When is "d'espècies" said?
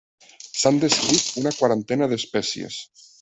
2.15-2.81